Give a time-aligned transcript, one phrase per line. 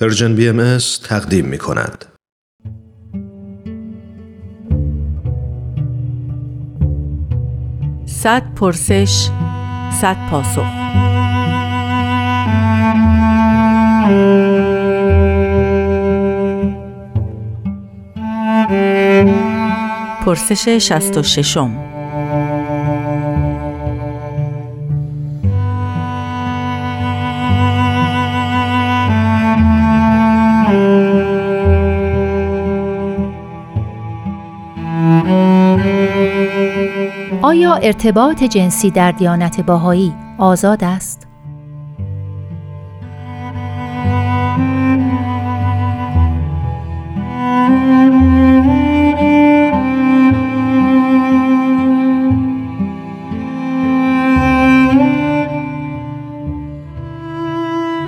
[0.00, 2.04] پرژن بی ام تقدیم می کند.
[8.06, 9.28] صد پرسش
[10.00, 10.66] صد پاسخ
[20.24, 21.22] پرسش شست و
[37.48, 41.26] آیا ارتباط جنسی در دیانت باهایی آزاد است؟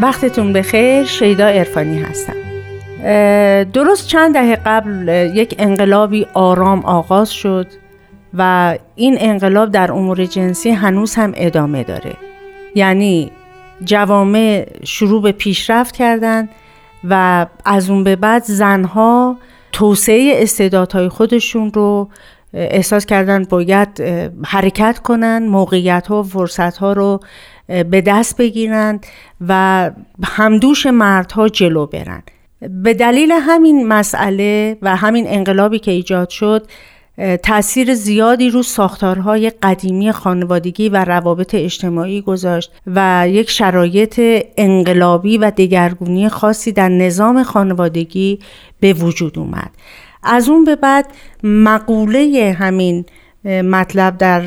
[0.00, 2.36] وقتتون بخیر شیدا ارفانی هستم
[3.72, 7.81] درست چند دهه قبل یک انقلابی آرام آغاز شد
[8.34, 12.16] و این انقلاب در امور جنسی هنوز هم ادامه داره.
[12.74, 13.30] یعنی
[13.84, 16.48] جوامع شروع به پیشرفت کردن
[17.04, 19.36] و از اون به بعد زنها
[19.72, 22.08] توسعه استعدادهای خودشون رو
[22.54, 24.00] احساس کردن باید
[24.44, 27.20] حرکت کنن موقعیت ها و فرصت ها رو
[27.66, 29.00] به دست بگیرن
[29.48, 29.90] و
[30.24, 32.22] همدوش مردها جلو برن.
[32.68, 36.66] به دلیل همین مسئله و همین انقلابی که ایجاد شد
[37.42, 44.20] تاثیر زیادی رو ساختارهای قدیمی خانوادگی و روابط اجتماعی گذاشت و یک شرایط
[44.56, 48.38] انقلابی و دگرگونی خاصی در نظام خانوادگی
[48.80, 49.70] به وجود اومد.
[50.22, 51.06] از اون به بعد
[51.42, 53.04] مقوله همین
[53.44, 54.42] مطلب در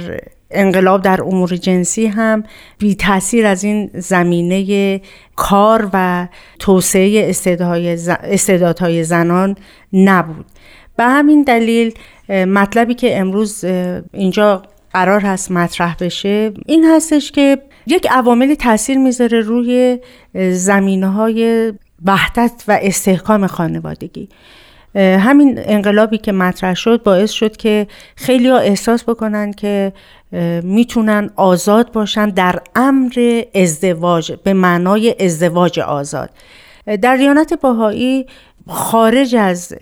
[0.52, 2.44] انقلاب در امور جنسی هم
[2.78, 5.02] بی تاثیر از این زمینه
[5.36, 6.28] کار و
[6.60, 7.30] توسعه
[8.24, 9.56] استعدادهای زنان
[9.94, 10.46] نبود.
[10.98, 11.94] به همین دلیل
[12.30, 13.64] مطلبی که امروز
[14.14, 20.00] اینجا قرار هست مطرح بشه این هستش که یک عوامل تاثیر می‌ذاره روی
[20.52, 21.74] زمینه های
[22.06, 24.30] وحدت و استحکام خانوادگی.
[24.96, 29.94] همین انقلابی که مطرح شد باعث شد که خیلی ها احساس بکنن که
[30.64, 36.30] می‌تونن آزاد باشن در امر ازدواج به معنای ازدواج آزاد.
[37.02, 38.26] در دیانت باهایی
[38.68, 39.74] خارج از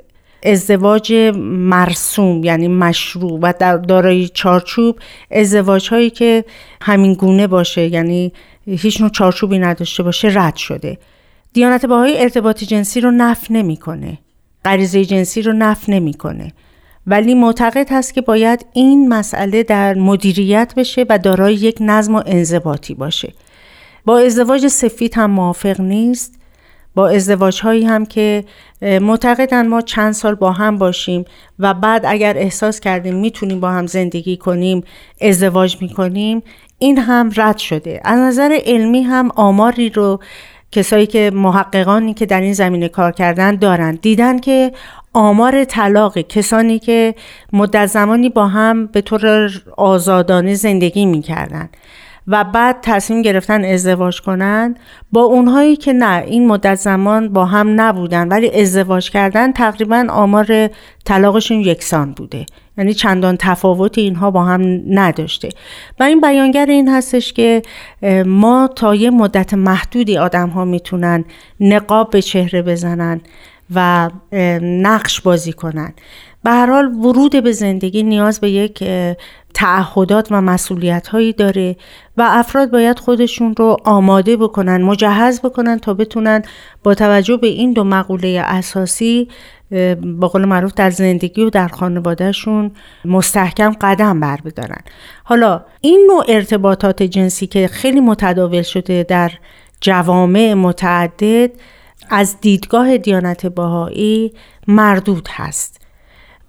[0.44, 5.00] ازدواج مرسوم یعنی مشروع و در دارای چارچوب
[5.32, 6.46] ازدواج هایی که
[6.82, 8.34] همین گونه باشه یعنی
[8.66, 10.98] هیچ نوع چارچوبی نداشته باشه رد شده.
[11.54, 14.18] دیانت باهایی ارتباط جنسی رو نف نمی‌کنه.
[14.66, 16.52] غریزه جنسی رو نف نمی‌کنه.
[17.08, 22.24] ولی معتقد هست که باید این مسئله در مدیریت بشه و دارای یک نظم و
[22.26, 23.34] انضباطی باشه.
[24.06, 26.40] با ازدواج سفید هم موافق نیست.
[26.96, 28.44] با ازدواج هایی هم که
[28.82, 31.26] معتقدن ما چند سال با هم باشیم
[31.60, 34.84] و بعد اگر احساس کردیم می‌تونیم با هم زندگی کنیم
[35.22, 36.44] ازدواج می‌کنیم
[36.80, 38.02] این هم رد شده.
[38.04, 40.20] از نظر علمی هم آماری رو
[40.72, 44.00] کسایی که محققانی که در این زمینه کار کردن دارن.
[44.02, 44.72] دیدن که
[45.14, 47.16] آمار طلاق کسانی که
[47.54, 51.70] مدت زمانی با هم به طور آزادانه زندگی می‌کردن.
[52.28, 54.76] و بعد تصمیم گرفتن ازدواج کنن.
[55.12, 60.70] با اونهایی که نه این مدت زمان با هم نبودن ولی ازدواج کردن تقریبا آمار
[61.06, 62.46] طلاقشون یکسان بوده.
[62.78, 65.50] یعنی چندان تفاوت اینها با هم نداشته.
[66.00, 67.62] و این بیانگر این هستش که
[68.26, 71.26] ما تا یه مدت محدودی آدم ها می‌تونن
[71.60, 73.22] نقاب به چهره بزنن
[73.76, 74.10] و
[74.62, 75.94] نقش بازی کنن.
[76.44, 78.84] به حال ورود به زندگی نیاز به یک
[79.54, 81.76] تعهدات و مسئولیت هایی داره
[82.18, 86.42] و افراد باید خودشون رو آماده بکنن مجهز بکنن تا بتونن
[86.84, 89.28] با توجه به این دو مقوله اساسی
[90.20, 92.72] با قول معروف در زندگی و در خانوادهشون
[93.06, 94.82] مستحکم قدم بر بدارن
[95.24, 99.32] حالا این نوع ارتباطات جنسی که خیلی متداول شده در
[99.82, 101.52] جوامع متعدد
[102.10, 104.34] از دیدگاه دیانت باهایی
[104.68, 105.83] مردود هست.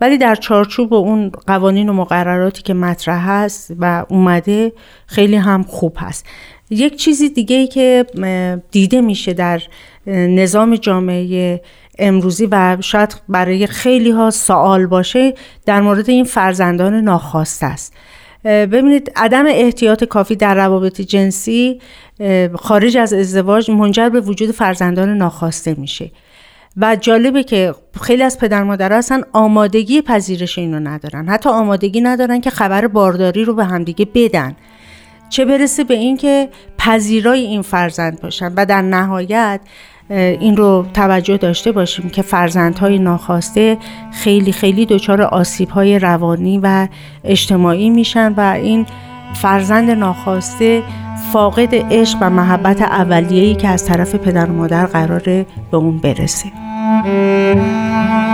[0.00, 4.72] ولی در چارچوب و اون قوانین و مقرراتی که مطرح هست و اومده
[5.06, 6.26] خیلی هم خوب هست.
[6.70, 8.06] یک چیزی دیگه ای که
[8.70, 9.62] دیده میشه در
[10.06, 11.60] نظام جامعه
[11.98, 15.34] امروزی و شاید برای خیلی ها سوال باشه
[15.66, 17.94] در مورد این فرزندان ناخواسته است.
[18.44, 21.80] ببینید عدم احتیاط کافی در روابط جنسی
[22.54, 26.10] خارج از ازدواج منجر به وجود فرزندان ناخواسته میشه.
[26.76, 31.28] و جالبه که خیلی از پدر مادر هستن آمادگی پذیرش اینو ندارن.
[31.28, 34.56] حتی آمادگی ندارن که خبر بارداری رو به همدیگه بدن.
[35.28, 36.48] چه برسه به اینکه
[36.78, 39.60] پذیرای این فرزند باشن و در نهایت
[40.10, 43.78] این رو توجه داشته باشیم که فرزندهای ناخواسته
[44.12, 46.88] خیلی خیلی دچار آسیبهای روانی و
[47.24, 48.86] اجتماعی میشن و این
[49.34, 50.82] فرزند ناخواسته
[51.32, 56.63] فاقد عشق و محبت اولیه‌ای که از طرف پدر و مادر قراره به اون برسه.
[56.84, 58.33] Música